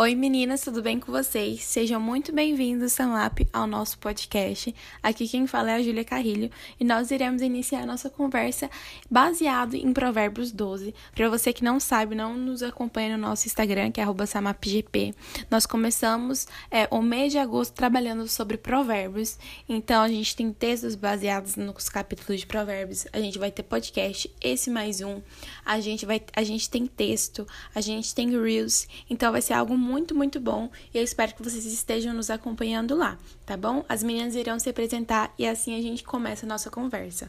Oi 0.00 0.14
meninas, 0.14 0.62
tudo 0.62 0.80
bem 0.80 0.98
com 0.98 1.12
vocês? 1.12 1.62
Sejam 1.62 2.00
muito 2.00 2.32
bem-vindos, 2.32 2.94
Samap, 2.94 3.40
ao 3.52 3.66
nosso 3.66 3.98
podcast. 3.98 4.74
Aqui 5.02 5.28
quem 5.28 5.46
fala 5.46 5.72
é 5.72 5.74
a 5.74 5.82
Júlia 5.82 6.06
Carrilho 6.06 6.50
e 6.80 6.84
nós 6.86 7.10
iremos 7.10 7.42
iniciar 7.42 7.84
nossa 7.84 8.08
conversa 8.08 8.70
baseado 9.10 9.74
em 9.74 9.92
Provérbios 9.92 10.52
12. 10.52 10.94
Para 11.14 11.28
você 11.28 11.52
que 11.52 11.62
não 11.62 11.78
sabe, 11.78 12.14
não 12.14 12.34
nos 12.34 12.62
acompanha 12.62 13.14
no 13.14 13.28
nosso 13.28 13.46
Instagram, 13.46 13.90
que 13.92 14.00
é 14.00 14.06
samapgp, 14.26 15.14
nós 15.50 15.66
começamos 15.66 16.48
é, 16.70 16.88
o 16.90 17.02
mês 17.02 17.30
de 17.30 17.38
agosto 17.38 17.74
trabalhando 17.74 18.26
sobre 18.26 18.56
provérbios. 18.56 19.38
Então 19.68 20.02
a 20.02 20.08
gente 20.08 20.34
tem 20.34 20.50
textos 20.50 20.94
baseados 20.94 21.56
nos 21.56 21.90
capítulos 21.90 22.40
de 22.40 22.46
provérbios, 22.46 23.06
a 23.12 23.20
gente 23.20 23.38
vai 23.38 23.50
ter 23.50 23.64
podcast, 23.64 24.34
esse 24.40 24.70
mais 24.70 25.02
um, 25.02 25.20
a 25.62 25.78
gente 25.78 26.06
vai, 26.06 26.22
a 26.34 26.42
gente 26.42 26.70
tem 26.70 26.86
texto, 26.86 27.46
a 27.74 27.82
gente 27.82 28.14
tem 28.14 28.30
reels, 28.30 28.88
então 29.10 29.30
vai 29.30 29.42
ser 29.42 29.52
algo 29.52 29.76
muito 29.76 29.89
muito, 29.90 30.14
muito 30.14 30.40
bom 30.40 30.70
e 30.94 30.98
eu 30.98 31.02
espero 31.02 31.34
que 31.34 31.42
vocês 31.42 31.66
estejam 31.66 32.14
nos 32.14 32.30
acompanhando 32.30 32.94
lá, 32.94 33.18
tá 33.44 33.56
bom? 33.56 33.84
As 33.88 34.02
meninas 34.02 34.36
irão 34.36 34.58
se 34.58 34.70
apresentar 34.70 35.34
e 35.36 35.46
assim 35.46 35.76
a 35.76 35.82
gente 35.82 36.04
começa 36.04 36.46
a 36.46 36.48
nossa 36.48 36.70
conversa. 36.70 37.28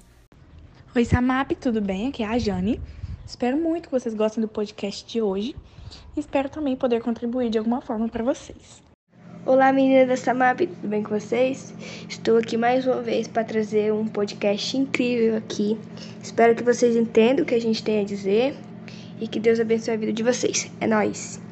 Oi, 0.95 1.03
Samap, 1.03 1.51
tudo 1.59 1.81
bem? 1.81 2.09
Aqui 2.09 2.21
é 2.21 2.27
a 2.27 2.37
Jane. 2.37 2.79
Espero 3.25 3.57
muito 3.57 3.87
que 3.87 3.91
vocês 3.91 4.13
gostem 4.13 4.41
do 4.41 4.47
podcast 4.47 5.05
de 5.05 5.21
hoje 5.21 5.55
e 6.15 6.19
espero 6.19 6.49
também 6.49 6.75
poder 6.75 7.01
contribuir 7.01 7.49
de 7.49 7.57
alguma 7.57 7.81
forma 7.81 8.07
para 8.07 8.23
vocês. 8.23 8.83
Olá, 9.43 9.73
meninas 9.73 10.07
da 10.07 10.15
Samap, 10.15 10.59
tudo 10.59 10.87
bem 10.87 11.01
com 11.01 11.17
vocês? 11.19 11.73
Estou 12.07 12.37
aqui 12.37 12.57
mais 12.57 12.85
uma 12.85 13.01
vez 13.01 13.27
para 13.27 13.43
trazer 13.43 13.91
um 13.91 14.07
podcast 14.07 14.77
incrível 14.77 15.35
aqui. 15.37 15.79
Espero 16.21 16.55
que 16.55 16.63
vocês 16.63 16.95
entendam 16.95 17.43
o 17.43 17.47
que 17.47 17.55
a 17.55 17.61
gente 17.61 17.83
tem 17.83 18.01
a 18.01 18.03
dizer 18.03 18.55
e 19.19 19.27
que 19.27 19.39
Deus 19.39 19.59
abençoe 19.59 19.95
a 19.95 19.97
vida 19.97 20.13
de 20.13 20.21
vocês. 20.21 20.69
É 20.79 20.85
nóis! 20.85 21.50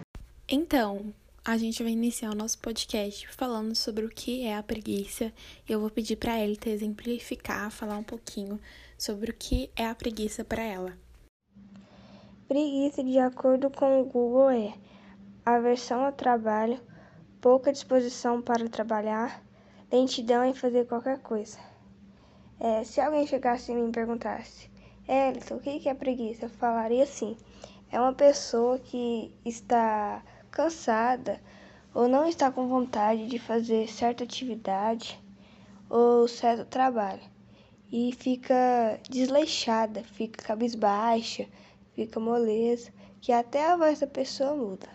Então, 0.52 1.14
a 1.46 1.58
gente 1.58 1.84
vai 1.84 1.92
iniciar 1.92 2.32
o 2.32 2.36
nosso 2.36 2.58
podcast 2.58 3.28
falando 3.28 3.76
sobre 3.76 4.04
o 4.04 4.10
que 4.10 4.48
é 4.48 4.58
a 4.58 4.64
preguiça. 4.64 5.32
Eu 5.68 5.80
vou 5.80 5.92
pedir 5.92 6.16
para 6.16 6.40
ela 6.40 6.56
exemplificar, 6.66 7.70
falar 7.70 7.98
um 7.98 8.04
pouquinho 8.04 8.60
sobre 8.98 9.30
o 9.30 9.34
que 9.36 9.70
é 9.76 9.86
a 9.86 9.94
preguiça 9.94 10.44
para 10.44 10.64
ela. 10.64 10.98
Preguiça, 12.48 13.04
de 13.04 13.20
acordo 13.20 13.70
com 13.70 14.02
o 14.02 14.06
Google, 14.06 14.50
é 14.50 14.74
aversão 15.46 16.04
ao 16.04 16.14
trabalho, 16.14 16.82
pouca 17.40 17.72
disposição 17.72 18.42
para 18.42 18.68
trabalhar, 18.68 19.44
lentidão 19.92 20.44
em 20.44 20.56
fazer 20.56 20.88
qualquer 20.88 21.20
coisa. 21.20 21.60
É, 22.60 22.84
se 22.84 23.00
alguém 23.00 23.28
chegasse 23.28 23.72
e 23.72 23.76
me 23.76 23.92
perguntasse, 23.92 24.68
Elton, 25.08 25.58
o 25.58 25.60
que 25.60 25.88
é 25.88 25.94
preguiça? 25.94 26.46
Eu 26.46 26.50
falaria 26.50 27.04
assim: 27.04 27.38
é 27.92 28.00
uma 28.00 28.14
pessoa 28.14 28.80
que 28.80 29.32
está 29.46 30.24
cansada 30.50 31.42
ou 31.94 32.08
não 32.08 32.28
está 32.28 32.52
com 32.52 32.68
vontade 32.68 33.28
de 33.28 33.40
fazer 33.40 33.88
certa 33.88 34.24
atividade 34.24 35.20
ou 35.90 36.28
certo 36.28 36.66
trabalho 36.66 37.24
e 37.92 38.14
fica 38.14 39.00
desleixada, 39.10 40.04
fica 40.04 40.44
cabisbaixa, 40.44 41.48
fica 41.96 42.20
moleza, 42.20 42.92
que 43.20 43.32
até 43.32 43.66
a 43.66 43.76
voz 43.76 44.00
da 44.00 44.08
pessoa 44.08 44.56
muda. 44.56 44.88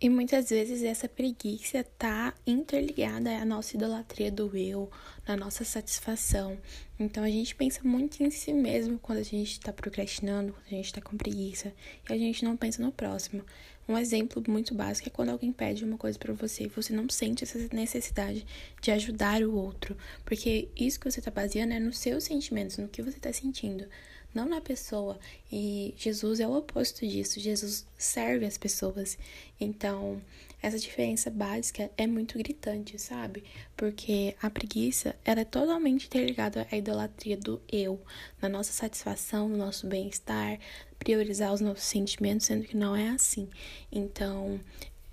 E 0.00 0.08
muitas 0.08 0.50
vezes 0.50 0.82
essa 0.82 1.08
preguiça 1.08 1.84
tá 1.96 2.34
interligada 2.44 3.30
à 3.38 3.44
nossa 3.44 3.76
idolatria 3.76 4.32
do 4.32 4.56
eu, 4.56 4.90
na 5.24 5.36
nossa 5.36 5.64
satisfação. 5.64 6.58
Então 6.98 7.22
a 7.22 7.30
gente 7.30 7.54
pensa 7.54 7.82
muito 7.84 8.20
em 8.20 8.28
si 8.28 8.52
mesmo 8.52 8.98
quando 8.98 9.18
a 9.18 9.22
gente 9.22 9.52
está 9.52 9.72
procrastinando, 9.72 10.54
quando 10.54 10.66
a 10.66 10.70
gente 10.70 10.86
está 10.86 11.00
com 11.00 11.16
preguiça, 11.16 11.72
e 12.10 12.12
a 12.12 12.18
gente 12.18 12.44
não 12.44 12.56
pensa 12.56 12.82
no 12.82 12.90
próximo. 12.90 13.44
Um 13.88 13.98
exemplo 13.98 14.42
muito 14.46 14.74
básico 14.74 15.08
é 15.08 15.10
quando 15.10 15.30
alguém 15.30 15.52
pede 15.52 15.84
uma 15.84 15.98
coisa 15.98 16.18
para 16.18 16.32
você 16.32 16.64
e 16.64 16.68
você 16.68 16.92
não 16.92 17.08
sente 17.08 17.42
essa 17.42 17.58
necessidade 17.72 18.46
de 18.80 18.90
ajudar 18.90 19.42
o 19.42 19.54
outro, 19.54 19.96
porque 20.24 20.68
isso 20.76 21.00
que 21.00 21.10
você 21.10 21.18
está 21.18 21.30
baseando 21.30 21.72
é 21.72 21.80
nos 21.80 21.98
seus 21.98 22.24
sentimentos, 22.24 22.78
no 22.78 22.88
que 22.88 23.02
você 23.02 23.16
está 23.16 23.32
sentindo, 23.32 23.86
não 24.34 24.48
na 24.48 24.60
pessoa. 24.60 25.18
E 25.50 25.94
Jesus 25.96 26.40
é 26.40 26.46
o 26.46 26.56
oposto 26.56 27.06
disso. 27.06 27.40
Jesus 27.40 27.86
serve 27.98 28.46
as 28.46 28.56
pessoas. 28.56 29.18
Então, 29.60 30.20
essa 30.62 30.78
diferença 30.78 31.28
básica 31.28 31.90
é 31.96 32.06
muito 32.06 32.38
gritante, 32.38 32.98
sabe? 32.98 33.42
Porque 33.76 34.34
a 34.40 34.48
preguiça, 34.48 35.14
ela 35.24 35.40
é 35.40 35.44
totalmente 35.44 36.06
interligada 36.06 36.66
à 36.70 36.76
idolatria 36.76 37.36
do 37.36 37.60
eu, 37.70 38.00
na 38.40 38.48
nossa 38.48 38.72
satisfação, 38.72 39.48
no 39.48 39.56
nosso 39.56 39.86
bem-estar, 39.86 40.58
priorizar 41.02 41.52
os 41.52 41.60
nossos 41.60 41.82
sentimentos, 41.82 42.46
sendo 42.46 42.64
que 42.64 42.76
não 42.76 42.94
é 42.94 43.08
assim. 43.10 43.48
Então, 43.90 44.60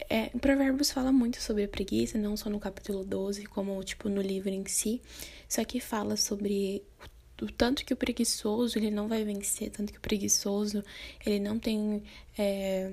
é, 0.08 0.28
Provérbios 0.38 0.92
fala 0.92 1.12
muito 1.12 1.42
sobre 1.42 1.64
a 1.64 1.68
preguiça, 1.68 2.18
não 2.18 2.38
só 2.38 2.48
no 2.48 2.60
capítulo 2.60 3.04
12, 3.04 3.46
como 3.46 3.84
tipo 3.84 4.08
no 4.08 4.22
livro 4.22 4.50
em 4.50 4.64
si, 4.68 5.02
só 5.48 5.64
que 5.64 5.80
fala 5.80 6.16
sobre 6.16 6.84
o 7.42 7.48
tanto 7.48 7.84
que 7.84 7.94
o 7.94 7.98
preguiçoso 7.98 8.78
ele 8.78 8.92
não 8.92 9.08
vai 9.08 9.24
vencer, 9.24 9.72
tanto 9.72 9.92
que 9.92 9.98
o 9.98 10.02
preguiçoso 10.02 10.84
ele 11.26 11.40
não 11.40 11.58
tem 11.58 12.04
é, 12.38 12.92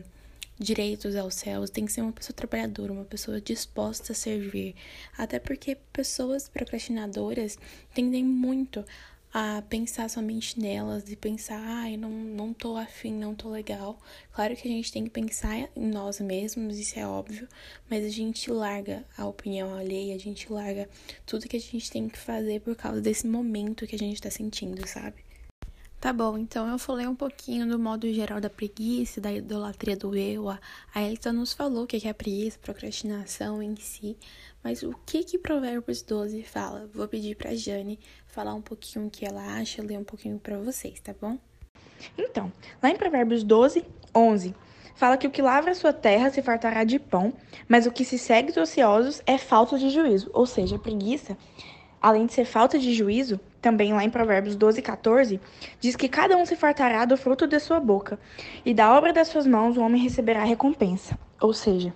direitos 0.58 1.16
aos 1.16 1.34
céus, 1.34 1.68
tem 1.68 1.84
que 1.84 1.92
ser 1.92 2.00
uma 2.00 2.12
pessoa 2.12 2.34
trabalhadora, 2.34 2.92
uma 2.92 3.04
pessoa 3.04 3.40
disposta 3.42 4.12
a 4.12 4.14
servir. 4.14 4.74
Até 5.18 5.38
porque 5.38 5.76
pessoas 5.92 6.48
procrastinadoras 6.48 7.58
tendem 7.94 8.24
muito 8.24 8.84
a 9.38 9.60
pensar 9.60 10.08
somente 10.08 10.58
nelas 10.58 11.10
e 11.10 11.14
pensar, 11.14 11.60
ai, 11.60 11.98
não, 11.98 12.08
não 12.08 12.54
tô 12.54 12.74
afim, 12.74 13.12
não 13.12 13.34
tô 13.34 13.50
legal. 13.50 14.00
Claro 14.32 14.56
que 14.56 14.66
a 14.66 14.70
gente 14.70 14.90
tem 14.90 15.04
que 15.04 15.10
pensar 15.10 15.68
em 15.76 15.86
nós 15.90 16.18
mesmos, 16.20 16.78
isso 16.78 16.98
é 16.98 17.06
óbvio, 17.06 17.46
mas 17.90 18.02
a 18.02 18.08
gente 18.08 18.50
larga 18.50 19.04
a 19.14 19.26
opinião 19.26 19.74
alheia, 19.74 20.14
a 20.14 20.18
gente 20.18 20.50
larga 20.50 20.88
tudo 21.26 21.48
que 21.48 21.56
a 21.58 21.60
gente 21.60 21.90
tem 21.90 22.08
que 22.08 22.18
fazer 22.18 22.62
por 22.62 22.74
causa 22.76 23.02
desse 23.02 23.26
momento 23.26 23.86
que 23.86 23.94
a 23.94 23.98
gente 23.98 24.22
tá 24.22 24.30
sentindo, 24.30 24.88
sabe? 24.88 25.25
Tá 25.98 26.12
bom, 26.12 26.36
então 26.36 26.68
eu 26.68 26.78
falei 26.78 27.06
um 27.06 27.14
pouquinho 27.14 27.66
do 27.66 27.78
modo 27.78 28.12
geral 28.12 28.38
da 28.38 28.50
preguiça, 28.50 29.18
da 29.18 29.32
idolatria 29.32 29.96
do 29.96 30.14
eu. 30.14 30.48
A 30.50 30.60
Elita 31.02 31.32
nos 31.32 31.54
falou 31.54 31.84
o 31.84 31.86
que 31.86 32.06
é 32.06 32.10
a 32.10 32.14
preguiça, 32.14 32.58
procrastinação 32.60 33.62
em 33.62 33.74
si. 33.76 34.16
Mas 34.62 34.82
o 34.82 34.94
que 35.06 35.24
que 35.24 35.38
Provérbios 35.38 36.02
12 36.02 36.42
fala? 36.42 36.88
Vou 36.94 37.08
pedir 37.08 37.34
pra 37.34 37.54
Jane 37.54 37.98
falar 38.26 38.52
um 38.52 38.60
pouquinho 38.60 39.06
o 39.06 39.10
que 39.10 39.24
ela 39.24 39.42
acha, 39.56 39.82
ler 39.82 39.98
um 39.98 40.04
pouquinho 40.04 40.38
para 40.38 40.58
vocês, 40.58 41.00
tá 41.00 41.14
bom? 41.18 41.38
Então, 42.16 42.52
lá 42.82 42.90
em 42.90 42.96
Provérbios 42.96 43.42
12, 43.42 43.82
11, 44.14 44.54
fala 44.94 45.16
que 45.16 45.26
o 45.26 45.30
que 45.30 45.40
lavra 45.40 45.72
a 45.72 45.74
sua 45.74 45.94
terra 45.94 46.30
se 46.30 46.42
fartará 46.42 46.84
de 46.84 46.98
pão, 46.98 47.32
mas 47.66 47.86
o 47.86 47.90
que 47.90 48.04
se 48.04 48.18
segue 48.18 48.52
dos 48.52 48.70
ociosos 48.70 49.22
é 49.26 49.38
falta 49.38 49.78
de 49.78 49.88
juízo. 49.88 50.30
Ou 50.34 50.44
seja, 50.44 50.76
a 50.76 50.78
preguiça, 50.78 51.38
além 52.02 52.26
de 52.26 52.34
ser 52.34 52.44
falta 52.44 52.78
de 52.78 52.92
juízo, 52.92 53.40
também 53.66 53.92
lá 53.92 54.04
em 54.04 54.10
Provérbios 54.10 54.54
12, 54.54 54.80
14, 54.80 55.40
diz 55.80 55.96
que 55.96 56.08
cada 56.08 56.36
um 56.36 56.46
se 56.46 56.54
fartará 56.54 57.04
do 57.04 57.16
fruto 57.16 57.48
de 57.48 57.58
sua 57.58 57.80
boca, 57.80 58.16
e 58.64 58.72
da 58.72 58.96
obra 58.96 59.12
das 59.12 59.26
suas 59.26 59.44
mãos 59.44 59.76
o 59.76 59.80
homem 59.80 60.00
receberá 60.00 60.44
recompensa. 60.44 61.18
Ou 61.40 61.52
seja, 61.52 61.92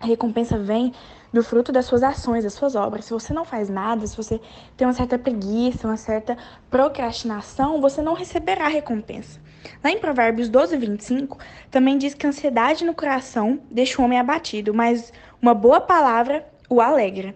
a 0.00 0.06
recompensa 0.06 0.58
vem 0.58 0.92
do 1.32 1.44
fruto 1.44 1.70
das 1.70 1.84
suas 1.84 2.02
ações, 2.02 2.42
das 2.42 2.54
suas 2.54 2.74
obras. 2.74 3.04
Se 3.04 3.12
você 3.12 3.32
não 3.32 3.44
faz 3.44 3.68
nada, 3.68 4.04
se 4.04 4.16
você 4.16 4.40
tem 4.76 4.84
uma 4.84 4.92
certa 4.92 5.16
preguiça, 5.16 5.86
uma 5.86 5.96
certa 5.96 6.36
procrastinação, 6.68 7.80
você 7.80 8.02
não 8.02 8.14
receberá 8.14 8.66
recompensa. 8.66 9.40
Lá 9.84 9.92
em 9.92 10.00
Provérbios 10.00 10.48
12, 10.48 10.76
25, 10.76 11.38
também 11.70 11.98
diz 11.98 12.14
que 12.14 12.26
a 12.26 12.30
ansiedade 12.30 12.84
no 12.84 12.94
coração 12.94 13.60
deixa 13.70 14.02
o 14.02 14.04
homem 14.04 14.18
abatido, 14.18 14.74
mas 14.74 15.12
uma 15.40 15.54
boa 15.54 15.80
palavra 15.80 16.44
o 16.68 16.80
alegra 16.80 17.32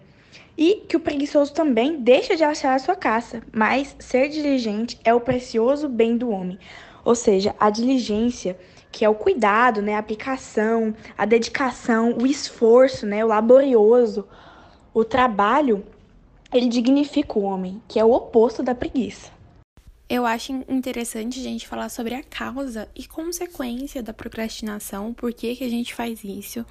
e 0.57 0.83
que 0.87 0.97
o 0.97 0.99
preguiçoso 0.99 1.53
também 1.53 2.01
deixa 2.01 2.35
de 2.35 2.43
achar 2.43 2.75
a 2.75 2.79
sua 2.79 2.95
caça, 2.95 3.41
mas 3.51 3.95
ser 3.99 4.29
diligente 4.29 4.99
é 5.03 5.13
o 5.13 5.21
precioso 5.21 5.87
bem 5.87 6.17
do 6.17 6.29
homem. 6.29 6.59
Ou 7.03 7.15
seja, 7.15 7.55
a 7.59 7.69
diligência, 7.69 8.57
que 8.91 9.03
é 9.03 9.09
o 9.09 9.15
cuidado, 9.15 9.81
né, 9.81 9.95
a 9.95 9.99
aplicação, 9.99 10.93
a 11.17 11.25
dedicação, 11.25 12.17
o 12.21 12.25
esforço, 12.25 13.05
né, 13.05 13.23
o 13.23 13.29
laborioso, 13.29 14.27
o 14.93 15.03
trabalho, 15.03 15.83
ele 16.53 16.67
dignifica 16.67 17.39
o 17.39 17.43
homem, 17.43 17.81
que 17.87 17.99
é 17.99 18.05
o 18.05 18.11
oposto 18.11 18.61
da 18.61 18.75
preguiça. 18.75 19.31
Eu 20.09 20.25
acho 20.25 20.51
interessante 20.67 21.39
a 21.39 21.43
gente 21.43 21.65
falar 21.65 21.87
sobre 21.87 22.13
a 22.13 22.21
causa 22.21 22.89
e 22.93 23.07
consequência 23.07 24.03
da 24.03 24.11
procrastinação, 24.11 25.13
por 25.13 25.31
que, 25.31 25.55
que 25.55 25.63
a 25.63 25.69
gente 25.69 25.95
faz 25.95 26.21
isso. 26.21 26.65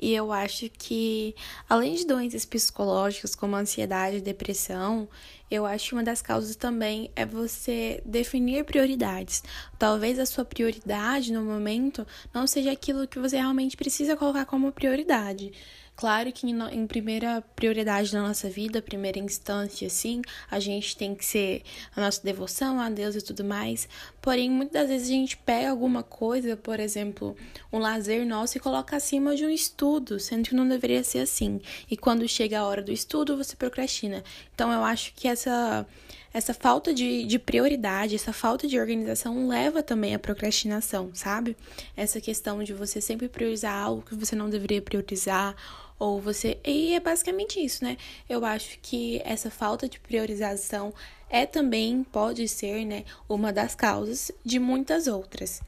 E 0.00 0.12
eu 0.14 0.30
acho 0.32 0.68
que, 0.68 1.34
além 1.68 1.94
de 1.94 2.06
doenças 2.06 2.44
psicológicas 2.44 3.34
como 3.34 3.56
ansiedade 3.56 4.16
e 4.16 4.20
depressão, 4.20 5.08
eu 5.50 5.64
acho 5.64 5.88
que 5.88 5.94
uma 5.94 6.02
das 6.02 6.20
causas 6.20 6.56
também 6.56 7.10
é 7.14 7.24
você 7.24 8.02
definir 8.04 8.64
prioridades. 8.64 9.42
Talvez 9.78 10.18
a 10.18 10.26
sua 10.26 10.44
prioridade 10.44 11.32
no 11.32 11.42
momento 11.42 12.06
não 12.34 12.46
seja 12.46 12.72
aquilo 12.72 13.06
que 13.06 13.18
você 13.18 13.36
realmente 13.36 13.76
precisa 13.76 14.16
colocar 14.16 14.44
como 14.44 14.72
prioridade. 14.72 15.52
Claro 15.96 16.30
que 16.30 16.46
em 16.46 16.86
primeira 16.86 17.40
prioridade 17.54 18.12
na 18.12 18.28
nossa 18.28 18.50
vida, 18.50 18.82
primeira 18.82 19.18
instância, 19.18 19.86
assim, 19.86 20.20
a 20.50 20.60
gente 20.60 20.94
tem 20.94 21.14
que 21.14 21.24
ser 21.24 21.62
a 21.96 22.02
nossa 22.02 22.22
devoção 22.22 22.78
a 22.78 22.90
Deus 22.90 23.14
e 23.14 23.22
tudo 23.22 23.42
mais. 23.42 23.88
Porém, 24.20 24.50
muitas 24.50 24.88
vezes 24.88 25.08
a 25.08 25.12
gente 25.12 25.38
pega 25.38 25.70
alguma 25.70 26.02
coisa, 26.02 26.54
por 26.54 26.80
exemplo, 26.80 27.34
um 27.72 27.78
lazer 27.78 28.26
nosso 28.26 28.58
e 28.58 28.60
coloca 28.60 28.94
acima 28.94 29.34
de 29.34 29.46
um 29.46 29.48
estudo 29.48 29.85
estudo, 29.86 30.18
sendo 30.18 30.48
que 30.48 30.54
não 30.54 30.68
deveria 30.68 31.04
ser 31.04 31.20
assim. 31.20 31.60
E 31.90 31.96
quando 31.96 32.28
chega 32.28 32.58
a 32.58 32.66
hora 32.66 32.82
do 32.82 32.92
estudo, 32.92 33.36
você 33.36 33.54
procrastina. 33.54 34.24
Então 34.54 34.72
eu 34.72 34.82
acho 34.84 35.12
que 35.14 35.28
essa 35.28 35.86
essa 36.34 36.52
falta 36.52 36.92
de, 36.92 37.24
de 37.24 37.38
prioridade, 37.38 38.14
essa 38.14 38.32
falta 38.32 38.68
de 38.68 38.78
organização 38.78 39.48
leva 39.48 39.82
também 39.82 40.14
à 40.14 40.18
procrastinação, 40.18 41.10
sabe? 41.14 41.56
Essa 41.96 42.20
questão 42.20 42.62
de 42.62 42.74
você 42.74 43.00
sempre 43.00 43.26
priorizar 43.26 43.72
algo 43.72 44.02
que 44.02 44.14
você 44.14 44.36
não 44.36 44.50
deveria 44.50 44.82
priorizar, 44.82 45.56
ou 45.98 46.20
você. 46.20 46.58
E 46.62 46.92
é 46.92 47.00
basicamente 47.00 47.58
isso, 47.58 47.82
né? 47.82 47.96
Eu 48.28 48.44
acho 48.44 48.78
que 48.82 49.22
essa 49.24 49.50
falta 49.50 49.88
de 49.88 49.98
priorização 49.98 50.92
é 51.30 51.46
também, 51.46 52.04
pode 52.04 52.46
ser, 52.48 52.84
né, 52.84 53.04
uma 53.26 53.50
das 53.50 53.74
causas 53.74 54.30
de 54.44 54.58
muitas 54.58 55.06
outras. 55.06 55.62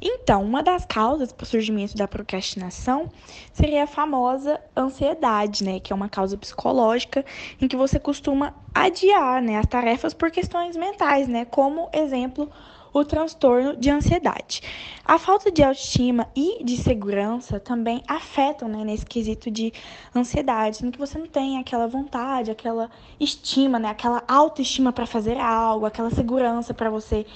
Então, 0.00 0.42
uma 0.42 0.62
das 0.62 0.84
causas 0.86 1.30
para 1.30 1.44
o 1.44 1.46
surgimento 1.46 1.96
da 1.96 2.08
procrastinação 2.08 3.08
seria 3.52 3.84
a 3.84 3.86
famosa 3.86 4.60
ansiedade, 4.76 5.62
né, 5.62 5.78
que 5.78 5.92
é 5.92 5.96
uma 5.96 6.08
causa 6.08 6.36
psicológica 6.38 7.24
em 7.60 7.68
que 7.68 7.76
você 7.76 7.98
costuma 7.98 8.54
adiar, 8.74 9.42
né, 9.42 9.58
as 9.58 9.66
tarefas 9.66 10.14
por 10.14 10.30
questões 10.30 10.76
mentais, 10.76 11.28
né, 11.28 11.44
como 11.44 11.90
exemplo 11.92 12.50
o 12.92 13.04
transtorno 13.04 13.76
de 13.76 13.90
ansiedade. 13.90 14.62
A 15.04 15.18
falta 15.18 15.50
de 15.50 15.62
autoestima 15.62 16.26
e 16.34 16.64
de 16.64 16.76
segurança 16.76 17.60
também 17.60 18.02
afetam 18.08 18.68
né, 18.68 18.84
nesse 18.84 19.06
quesito 19.06 19.50
de 19.50 19.72
ansiedade, 20.14 20.84
em 20.84 20.90
que 20.90 20.98
você 20.98 21.18
não 21.18 21.26
tem 21.26 21.58
aquela 21.58 21.86
vontade, 21.86 22.50
aquela 22.50 22.90
estima, 23.18 23.78
né, 23.78 23.88
aquela 23.88 24.22
autoestima 24.26 24.92
para 24.92 25.06
fazer 25.06 25.38
algo, 25.38 25.86
aquela 25.86 26.10
segurança 26.10 26.74
para 26.74 26.90
você 26.90 27.26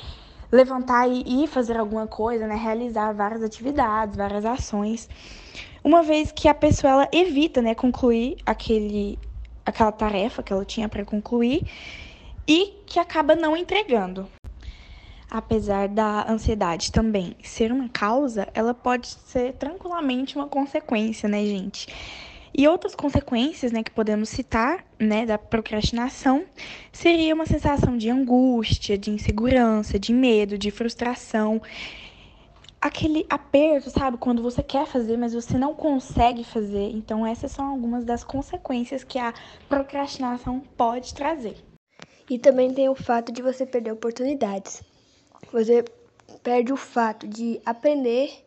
levantar 0.50 1.08
e 1.08 1.44
ir 1.44 1.46
fazer 1.46 1.76
alguma 1.76 2.06
coisa, 2.06 2.46
né, 2.46 2.55
realizar 2.55 3.12
várias 3.12 3.43
atividades, 3.43 4.17
várias 4.17 4.44
ações. 4.44 5.08
Uma 5.82 6.02
vez 6.02 6.32
que 6.32 6.49
a 6.49 6.55
pessoa 6.55 6.93
ela 6.93 7.08
evita, 7.12 7.61
né, 7.61 7.75
concluir 7.75 8.37
aquele 8.46 9.19
aquela 9.67 9.93
tarefa 9.93 10.43
que 10.43 10.52
ela 10.52 10.64
tinha 10.64 10.88
para 10.88 11.05
concluir 11.05 11.67
e 12.46 12.82
que 12.87 12.99
acaba 12.99 13.35
não 13.35 13.56
entregando 13.56 14.29
apesar 15.35 15.88
da 15.88 16.31
ansiedade 16.31 16.93
também 16.93 17.37
ser 17.43 17.73
uma 17.73 17.88
causa, 17.88 18.46
ela 18.55 18.73
pode 18.73 19.08
ser 19.08 19.55
tranquilamente 19.55 20.37
uma 20.37 20.46
consequência, 20.46 21.29
né, 21.29 21.44
gente? 21.44 21.88
E 22.56 22.69
outras 22.69 22.95
consequências, 22.95 23.73
né, 23.73 23.83
que 23.83 23.91
podemos 23.91 24.29
citar, 24.29 24.85
né, 24.99 25.27
da 25.27 25.37
procrastinação, 25.37 26.45
seria 26.93 27.35
uma 27.35 27.47
sensação 27.47 27.97
de 27.97 28.09
angústia, 28.09 28.97
de 28.97 29.11
insegurança, 29.11 29.99
de 29.99 30.12
medo, 30.12 30.56
de 30.56 30.71
frustração, 30.71 31.61
aquele 32.81 33.27
aperto, 33.29 33.91
sabe, 33.91 34.19
quando 34.19 34.43
você 34.43 34.62
quer 34.62 34.87
fazer, 34.87 35.17
mas 35.17 35.35
você 35.35 35.59
não 35.59 35.75
consegue 35.75 36.45
fazer. 36.45 36.91
Então, 36.93 37.27
essas 37.27 37.51
são 37.51 37.67
algumas 37.67 38.05
das 38.05 38.23
consequências 38.23 39.03
que 39.03 39.19
a 39.19 39.35
procrastinação 39.69 40.61
pode 40.77 41.12
trazer. 41.12 41.56
E 42.31 42.39
também 42.39 42.73
tem 42.73 42.89
o 42.89 42.95
fato 42.95 43.33
de 43.33 43.43
você 43.43 43.67
perder 43.67 43.93
oportunidades 43.93 44.83
você 45.55 45.85
perde 46.43 46.73
o 46.73 46.77
fato 46.77 47.29
de 47.29 47.61
aprender, 47.65 48.45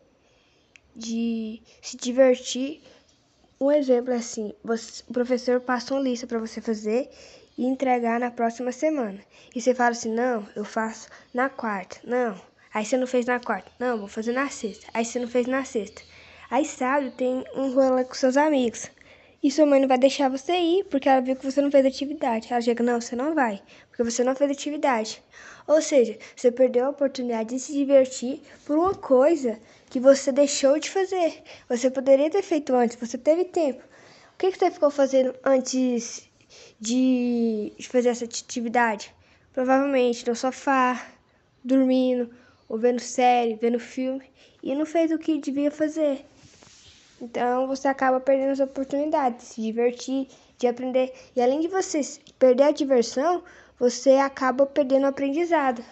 de 0.94 1.62
se 1.80 1.96
divertir. 1.96 2.82
Um 3.60 3.72
exemplo 3.72 4.12
é 4.12 4.16
assim: 4.16 4.52
você, 4.62 5.02
o 5.08 5.12
professor 5.12 5.60
passa 5.60 5.92
uma 5.92 6.00
lista 6.02 6.26
para 6.26 6.38
você 6.38 6.60
fazer 6.60 7.10
e 7.56 7.64
entregar 7.66 8.20
na 8.20 8.30
próxima 8.30 8.70
semana. 8.70 9.18
E 9.54 9.60
você 9.60 9.74
fala 9.74 9.90
assim: 9.90 10.12
não, 10.12 10.46
eu 10.54 10.64
faço 10.64 11.08
na 11.34 11.48
quarta. 11.48 11.98
Não. 12.04 12.40
Aí 12.72 12.84
você 12.84 12.96
não 12.96 13.06
fez 13.06 13.26
na 13.26 13.40
quarta. 13.40 13.70
Não, 13.78 13.98
vou 13.98 14.06
fazer 14.08 14.32
na 14.32 14.48
sexta. 14.48 14.86
Aí 14.94 15.04
você 15.04 15.18
não 15.18 15.26
fez 15.26 15.46
na 15.48 15.64
sexta. 15.64 16.02
Aí 16.48 16.64
sábado 16.64 17.10
tem 17.10 17.44
um 17.56 17.74
rolê 17.74 18.04
com 18.04 18.14
seus 18.14 18.36
amigos. 18.36 18.88
E 19.40 19.50
sua 19.52 19.66
mãe 19.66 19.80
não 19.80 19.86
vai 19.86 19.98
deixar 19.98 20.28
você 20.28 20.52
ir 20.52 20.84
porque 20.84 21.08
ela 21.08 21.20
viu 21.20 21.36
que 21.36 21.44
você 21.44 21.60
não 21.60 21.70
fez 21.70 21.86
atividade. 21.86 22.48
Ela 22.50 22.60
chega: 22.60 22.82
não, 22.82 23.00
você 23.00 23.14
não 23.14 23.34
vai, 23.34 23.62
porque 23.88 24.02
você 24.02 24.24
não 24.24 24.34
fez 24.34 24.50
atividade. 24.50 25.22
Ou 25.66 25.80
seja, 25.80 26.18
você 26.34 26.50
perdeu 26.50 26.86
a 26.86 26.90
oportunidade 26.90 27.50
de 27.50 27.60
se 27.60 27.72
divertir 27.72 28.40
por 28.66 28.76
uma 28.76 28.94
coisa 28.94 29.58
que 29.90 30.00
você 30.00 30.32
deixou 30.32 30.78
de 30.78 30.90
fazer. 30.90 31.42
Você 31.68 31.90
poderia 31.90 32.28
ter 32.30 32.42
feito 32.42 32.74
antes, 32.74 32.96
você 32.96 33.16
teve 33.16 33.44
tempo. 33.44 33.82
O 34.34 34.38
que, 34.38 34.50
você 34.50 34.70
ficou 34.70 34.90
fazendo 34.90 35.34
antes 35.44 36.28
de 36.80 37.72
fazer 37.82 38.08
essa 38.10 38.24
atividade? 38.24 39.14
Provavelmente 39.52 40.26
no 40.28 40.34
sofá, 40.34 41.10
dormindo, 41.62 42.30
ou 42.68 42.78
vendo 42.78 43.00
série, 43.00 43.54
vendo 43.54 43.78
filme, 43.78 44.24
e 44.62 44.74
não 44.74 44.86
fez 44.86 45.10
o 45.10 45.18
que 45.18 45.38
devia 45.38 45.70
fazer. 45.70 46.24
Então 47.20 47.66
você 47.66 47.88
acaba 47.88 48.20
perdendo 48.20 48.52
as 48.52 48.60
oportunidades 48.60 49.48
de 49.48 49.54
se 49.54 49.62
divertir, 49.62 50.28
de 50.56 50.66
aprender. 50.66 51.12
E 51.34 51.42
além 51.42 51.60
de 51.60 51.68
você 51.68 52.00
perder 52.38 52.64
a 52.64 52.70
diversão, 52.70 53.42
você 53.78 54.12
acaba 54.16 54.66
perdendo 54.66 55.04
o 55.04 55.08
aprendizado. 55.08 55.82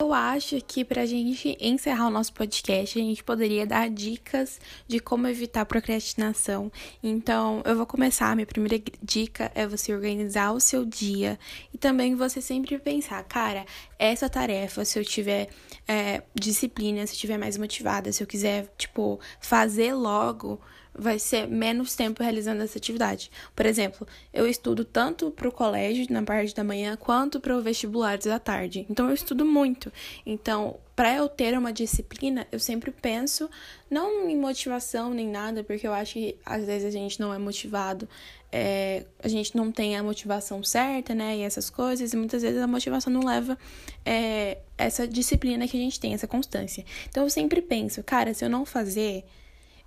Eu 0.00 0.12
acho 0.12 0.60
que 0.66 0.84
para 0.84 1.02
a 1.02 1.06
gente 1.06 1.56
encerrar 1.60 2.08
o 2.08 2.10
nosso 2.10 2.32
podcast, 2.32 2.98
a 2.98 3.02
gente 3.02 3.22
poderia 3.22 3.64
dar 3.64 3.88
dicas 3.88 4.60
de 4.88 4.98
como 4.98 5.28
evitar 5.28 5.64
procrastinação. 5.64 6.70
Então, 7.00 7.62
eu 7.64 7.76
vou 7.76 7.86
começar. 7.86 8.34
Minha 8.34 8.44
primeira 8.44 8.82
dica 9.00 9.52
é 9.54 9.68
você 9.68 9.94
organizar 9.94 10.50
o 10.50 10.58
seu 10.58 10.84
dia 10.84 11.38
e 11.72 11.78
também 11.78 12.16
você 12.16 12.42
sempre 12.42 12.76
pensar, 12.76 13.22
cara, 13.22 13.64
essa 13.96 14.28
tarefa, 14.28 14.84
se 14.84 14.98
eu 14.98 15.04
tiver 15.04 15.48
é, 15.86 16.24
disciplina, 16.34 17.06
se 17.06 17.14
eu 17.14 17.18
tiver 17.20 17.38
mais 17.38 17.56
motivada, 17.56 18.10
se 18.10 18.20
eu 18.20 18.26
quiser, 18.26 18.74
tipo, 18.76 19.20
fazer 19.40 19.94
logo 19.94 20.60
vai 20.96 21.18
ser 21.18 21.48
menos 21.48 21.94
tempo 21.94 22.22
realizando 22.22 22.62
essa 22.62 22.78
atividade. 22.78 23.30
Por 23.54 23.66
exemplo, 23.66 24.06
eu 24.32 24.46
estudo 24.46 24.84
tanto 24.84 25.30
para 25.30 25.48
o 25.48 25.52
colégio 25.52 26.06
na 26.10 26.22
parte 26.22 26.54
da 26.54 26.62
manhã 26.62 26.96
quanto 26.96 27.40
para 27.40 27.56
o 27.56 27.62
vestibular 27.62 28.16
da 28.18 28.38
tarde. 28.38 28.86
Então 28.88 29.08
eu 29.08 29.14
estudo 29.14 29.44
muito. 29.44 29.92
Então, 30.24 30.78
para 30.94 31.14
eu 31.14 31.28
ter 31.28 31.58
uma 31.58 31.72
disciplina, 31.72 32.46
eu 32.52 32.60
sempre 32.60 32.92
penso 32.92 33.50
não 33.90 34.28
em 34.30 34.36
motivação 34.36 35.12
nem 35.12 35.28
nada, 35.28 35.64
porque 35.64 35.86
eu 35.86 35.92
acho 35.92 36.14
que 36.14 36.36
às 36.46 36.64
vezes 36.64 36.86
a 36.86 36.90
gente 36.90 37.18
não 37.18 37.34
é 37.34 37.38
motivado, 37.38 38.08
é, 38.52 39.04
a 39.20 39.26
gente 39.26 39.56
não 39.56 39.72
tem 39.72 39.96
a 39.96 40.02
motivação 40.02 40.62
certa, 40.62 41.12
né? 41.12 41.38
E 41.38 41.42
essas 41.42 41.68
coisas, 41.68 42.12
e 42.12 42.16
muitas 42.16 42.42
vezes 42.42 42.62
a 42.62 42.66
motivação 42.68 43.12
não 43.12 43.24
leva 43.24 43.58
é, 44.04 44.58
essa 44.78 45.08
disciplina 45.08 45.66
que 45.66 45.76
a 45.76 45.80
gente 45.80 45.98
tem, 45.98 46.14
essa 46.14 46.28
constância. 46.28 46.84
Então 47.08 47.24
eu 47.24 47.30
sempre 47.30 47.60
penso, 47.60 48.02
cara, 48.04 48.32
se 48.32 48.44
eu 48.44 48.48
não 48.48 48.64
fazer 48.64 49.24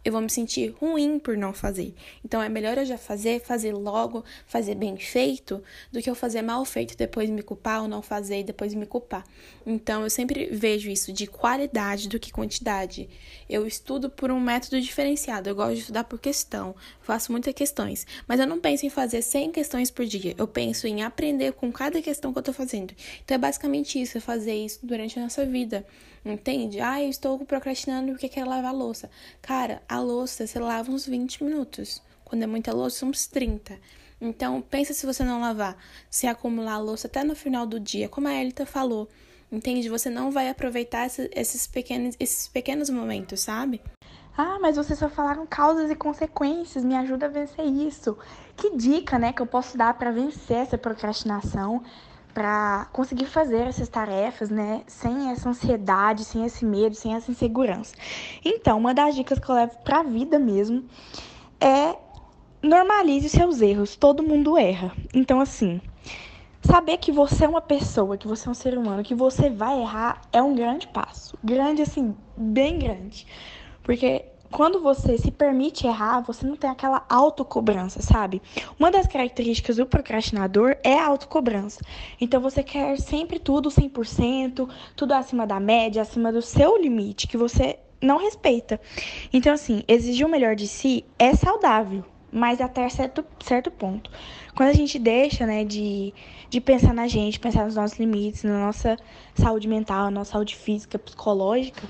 eu 0.08 0.14
vou 0.14 0.22
me 0.22 0.30
sentir 0.30 0.74
ruim 0.80 1.20
por 1.20 1.36
não 1.36 1.52
fazer. 1.52 1.94
Então 2.24 2.42
é 2.42 2.48
melhor 2.48 2.78
eu 2.78 2.86
já 2.86 2.98
fazer, 2.98 3.42
fazer 3.42 3.74
logo, 3.74 4.24
fazer 4.46 4.74
bem 4.74 4.96
feito, 4.96 5.62
do 5.92 6.02
que 6.02 6.10
eu 6.10 6.16
fazer 6.16 6.42
mal 6.42 6.64
feito 6.64 6.96
depois 6.96 7.30
me 7.30 7.44
culpar 7.44 7.82
ou 7.82 7.90
não 7.90 8.02
fazer 8.02 8.40
e 8.40 8.44
depois 8.46 8.74
me 8.74 8.86
culpar. 8.86 9.26
Então 9.66 10.04
eu 10.04 10.10
sempre 10.10 10.46
vejo 10.46 10.90
isso 10.90 11.12
de 11.12 11.28
qualidade 11.28 12.08
do 12.08 12.18
que 12.22 12.32
quantidade. 12.32 13.10
Eu 13.50 13.68
estudo 13.68 14.10
por 14.10 14.32
um 14.32 14.40
método 14.40 14.80
diferenciado. 14.80 15.50
Eu 15.50 15.56
gosto 15.56 15.74
de 15.74 15.80
estudar 15.82 16.06
por 16.06 16.20
questão. 16.20 16.74
Faço 17.02 17.30
muitas 17.30 17.54
questões, 17.54 18.08
mas 18.26 18.40
eu 18.40 18.48
não 18.48 18.62
penso 18.62 18.86
em 18.86 18.90
fazer 18.90 19.22
100 19.22 19.52
questões 19.52 19.92
por 19.92 20.06
dia. 20.06 20.34
Eu 20.38 20.48
penso 20.48 20.88
em 20.88 21.04
aprender 21.04 21.52
com 21.52 21.70
cada 21.70 22.02
questão 22.02 22.32
que 22.32 22.40
eu 22.40 22.44
tô 22.44 22.54
fazendo. 22.54 22.94
Então 23.26 23.36
é 23.36 23.38
basicamente 23.38 24.02
isso, 24.02 24.18
é 24.18 24.22
fazer 24.22 24.56
isso 24.56 24.80
durante 24.84 25.20
a 25.20 25.24
nossa 25.24 25.46
vida. 25.46 25.86
Entende? 26.26 26.82
Ah, 26.82 27.02
eu 27.02 27.10
estou 27.10 27.40
procrastinando 27.46 28.12
porque 28.12 28.28
quero 28.28 28.50
lavar 28.50 28.74
louça. 28.74 29.10
Cara, 29.42 29.82
a 29.88 29.97
louça 30.00 30.46
você 30.46 30.60
lava 30.60 30.92
uns 30.92 31.06
20 31.06 31.44
minutos. 31.44 32.02
Quando 32.24 32.44
é 32.44 32.48
muita 32.48 32.74
louça, 32.74 33.06
uns 33.06 33.28
30. 33.28 33.80
Então, 34.20 34.62
pensa 34.62 34.94
se 34.94 35.06
você 35.06 35.24
não 35.24 35.40
lavar, 35.40 35.78
se 36.10 36.28
acumular 36.28 36.74
a 36.74 36.80
louça 36.80 37.08
até 37.08 37.24
no 37.24 37.36
final 37.36 37.66
do 37.66 37.80
dia, 37.80 38.10
como 38.10 38.28
a 38.28 38.34
Elita 38.34 38.66
falou. 38.66 39.08
Entende? 39.52 39.88
Você 39.90 40.10
não 40.10 40.30
vai 40.30 40.50
aproveitar 40.50 41.06
esses 41.06 41.68
pequenos, 41.68 42.16
esses 42.20 42.48
pequenos 42.48 42.90
momentos, 42.90 43.40
sabe? 43.40 43.82
Ah, 44.36 44.60
mas 44.60 44.76
vocês 44.76 45.00
só 45.00 45.10
falaram 45.10 45.48
causas 45.48 45.90
e 45.90 45.96
consequências, 45.96 46.84
me 46.84 46.96
ajuda 46.96 47.28
a 47.28 47.30
vencer 47.30 47.66
isso. 47.66 48.18
Que 48.56 48.76
dica, 48.76 49.18
né, 49.18 49.32
que 49.32 49.42
eu 49.42 49.48
posso 49.48 49.78
dar 49.78 49.94
para 49.98 50.12
vencer 50.12 50.58
essa 50.58 50.78
procrastinação? 50.78 51.82
Para 52.38 52.86
conseguir 52.94 53.26
fazer 53.26 53.62
essas 53.62 53.90
tarefas, 53.90 54.52
né, 54.52 54.84
sem 54.86 55.32
essa 55.32 55.50
ansiedade, 55.50 56.24
sem 56.24 56.46
esse 56.46 56.64
medo, 56.64 56.94
sem 56.94 57.16
essa 57.16 57.32
insegurança. 57.32 57.96
Então, 58.46 58.78
uma 58.78 58.94
das 58.94 59.16
dicas 59.16 59.40
que 59.40 59.50
eu 59.50 59.56
levo 59.56 59.76
para 59.84 60.02
a 60.02 60.04
vida 60.04 60.38
mesmo 60.38 60.86
é 61.60 61.96
normalize 62.62 63.28
seus 63.28 63.60
erros. 63.60 63.96
Todo 63.96 64.22
mundo 64.22 64.56
erra. 64.56 64.92
Então, 65.16 65.42
assim, 65.42 65.82
saber 66.62 66.98
que 66.98 67.12
você 67.12 67.46
é 67.46 67.50
uma 67.50 67.60
pessoa, 67.60 68.20
que 68.20 68.28
você 68.28 68.48
é 68.48 68.52
um 68.52 68.54
ser 68.54 68.78
humano, 68.78 69.02
que 69.02 69.16
você 69.16 69.50
vai 69.50 69.82
errar 69.82 70.22
é 70.32 70.40
um 70.40 70.54
grande 70.54 70.88
passo. 70.90 71.36
Grande, 71.44 71.82
assim, 71.82 72.16
bem 72.38 72.78
grande. 72.78 73.26
Porque 73.82 74.26
quando 74.52 74.82
você 74.82 75.18
se 75.18 75.32
permite 75.32 75.86
errar, 75.86 76.22
você 76.22 76.46
não 76.46 76.56
tem 76.56 76.70
aquela 76.70 77.06
autocobrança, 77.10 78.02
sabe? 78.02 78.42
Uma 78.80 78.92
das 78.92 79.08
características 79.08 79.78
do 79.78 79.86
procrastinador 79.86 80.76
é 80.84 80.98
a 80.98 81.08
autocobrança. 81.08 81.82
Então 82.20 82.42
você 82.42 82.64
quer 82.64 83.00
sempre 83.00 83.40
tudo 83.40 83.70
100%, 83.70 84.70
tudo 84.96 85.14
acima 85.14 85.46
da 85.46 85.60
média, 85.60 86.02
acima 86.02 86.32
do 86.32 86.42
seu 86.42 86.78
limite, 86.82 87.28
que 87.28 87.38
você 87.38 87.80
não 88.02 88.18
respeita. 88.18 88.80
Então, 89.34 89.54
assim, 89.54 89.84
exigir 89.88 90.26
o 90.26 90.30
melhor 90.30 90.56
de 90.56 90.68
si 90.68 91.04
é 91.18 91.34
saudável, 91.34 92.04
mas 92.32 92.62
até 92.62 92.88
certo, 92.90 93.24
certo 93.44 93.72
ponto. 93.72 94.10
Quando 94.56 94.70
a 94.70 94.74
gente 94.74 94.98
deixa, 94.98 95.46
né, 95.46 95.64
de, 95.64 96.14
de 96.50 96.60
pensar 96.60 96.94
na 96.94 97.08
gente, 97.08 97.40
pensar 97.40 97.66
nos 97.66 97.76
nossos 97.76 97.98
limites, 97.98 98.44
na 98.44 98.66
nossa 98.66 98.98
saúde 99.36 99.68
mental, 99.68 100.06
na 100.06 100.12
nossa 100.12 100.32
saúde 100.32 100.56
física, 100.56 100.98
psicológica, 100.98 101.84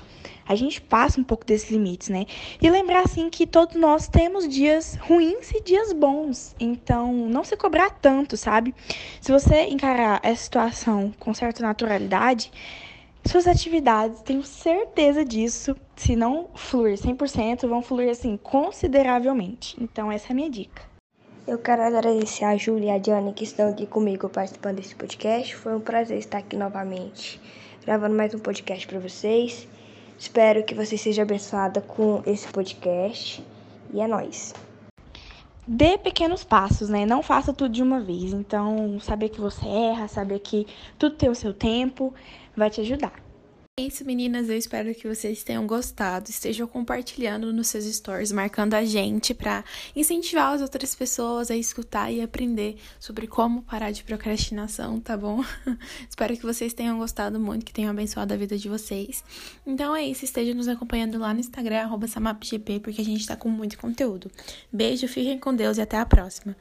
a 0.46 0.54
gente 0.54 0.80
passa 0.80 1.20
um 1.20 1.24
pouco 1.24 1.44
desses 1.44 1.70
limites, 1.70 2.08
né? 2.08 2.24
E 2.60 2.70
lembrar, 2.70 3.02
assim, 3.04 3.28
que 3.28 3.46
todos 3.46 3.76
nós 3.76 4.08
temos 4.08 4.48
dias 4.48 4.96
ruins 5.02 5.50
e 5.50 5.62
dias 5.62 5.92
bons. 5.92 6.54
Então, 6.58 7.12
não 7.28 7.44
se 7.44 7.56
cobrar 7.56 7.90
tanto, 7.90 8.36
sabe? 8.36 8.74
Se 9.20 9.30
você 9.30 9.64
encarar 9.64 10.20
essa 10.22 10.42
situação 10.42 11.12
com 11.18 11.34
certa 11.34 11.62
naturalidade, 11.62 12.50
suas 13.28 13.46
atividades, 13.46 14.22
tenho 14.22 14.42
certeza 14.42 15.24
disso, 15.24 15.76
se 15.94 16.16
não 16.16 16.48
fluir 16.54 16.96
100%, 16.96 17.68
vão 17.68 17.82
fluir 17.82 18.10
assim 18.10 18.36
consideravelmente. 18.36 19.76
Então 19.80 20.10
essa 20.10 20.28
é 20.28 20.32
a 20.32 20.34
minha 20.34 20.50
dica. 20.50 20.82
Eu 21.46 21.58
quero 21.58 21.82
agradecer 21.82 22.44
a 22.44 22.56
Júlia 22.56 22.88
e 22.88 22.90
a 22.90 22.98
Diana 22.98 23.32
que 23.32 23.44
estão 23.44 23.70
aqui 23.70 23.86
comigo 23.86 24.28
participando 24.28 24.76
desse 24.76 24.94
podcast. 24.94 25.56
Foi 25.56 25.74
um 25.74 25.80
prazer 25.80 26.18
estar 26.18 26.38
aqui 26.38 26.56
novamente, 26.56 27.40
gravando 27.84 28.14
mais 28.14 28.34
um 28.34 28.38
podcast 28.38 28.86
para 28.86 28.98
vocês. 28.98 29.66
Espero 30.18 30.64
que 30.64 30.74
você 30.74 30.98
seja 30.98 31.22
abençoada 31.22 31.80
com 31.80 32.22
esse 32.26 32.48
podcast. 32.48 33.44
E 33.92 34.00
é 34.00 34.06
nóis. 34.06 34.52
Dê 35.70 35.98
pequenos 35.98 36.44
passos, 36.44 36.88
né? 36.88 37.04
Não 37.04 37.22
faça 37.22 37.52
tudo 37.52 37.72
de 37.72 37.82
uma 37.82 38.00
vez. 38.00 38.32
Então, 38.32 38.98
saber 39.00 39.28
que 39.28 39.40
você 39.40 39.66
erra, 39.68 40.08
saber 40.08 40.38
que 40.40 40.66
tudo 40.98 41.14
tem 41.16 41.28
o 41.28 41.34
seu 41.34 41.52
tempo, 41.52 42.14
vai 42.56 42.70
te 42.70 42.80
ajudar. 42.80 43.27
É 43.78 43.82
isso, 43.82 44.04
meninas. 44.04 44.48
Eu 44.48 44.58
espero 44.58 44.92
que 44.92 45.06
vocês 45.06 45.44
tenham 45.44 45.64
gostado. 45.64 46.28
Estejam 46.28 46.66
compartilhando 46.66 47.52
nos 47.52 47.68
seus 47.68 47.84
stories, 47.84 48.32
marcando 48.32 48.74
a 48.74 48.84
gente 48.84 49.32
para 49.32 49.64
incentivar 49.94 50.52
as 50.52 50.60
outras 50.60 50.96
pessoas 50.96 51.48
a 51.48 51.56
escutar 51.56 52.10
e 52.10 52.20
aprender 52.20 52.76
sobre 52.98 53.28
como 53.28 53.62
parar 53.62 53.92
de 53.92 54.02
procrastinação, 54.02 54.98
tá 54.98 55.16
bom? 55.16 55.44
espero 56.10 56.36
que 56.36 56.42
vocês 56.42 56.72
tenham 56.74 56.98
gostado 56.98 57.38
muito, 57.38 57.64
que 57.64 57.72
tenham 57.72 57.92
abençoado 57.92 58.34
a 58.34 58.36
vida 58.36 58.58
de 58.58 58.68
vocês. 58.68 59.22
Então 59.64 59.94
é 59.94 60.04
isso. 60.04 60.24
Estejam 60.24 60.56
nos 60.56 60.66
acompanhando 60.66 61.16
lá 61.16 61.32
no 61.32 61.38
Instagram, 61.38 61.88
samapgp, 62.08 62.80
porque 62.80 63.00
a 63.00 63.04
gente 63.04 63.28
tá 63.28 63.36
com 63.36 63.48
muito 63.48 63.78
conteúdo. 63.78 64.28
Beijo, 64.72 65.06
fiquem 65.06 65.38
com 65.38 65.54
Deus 65.54 65.78
e 65.78 65.82
até 65.82 65.98
a 65.98 66.04
próxima. 66.04 66.56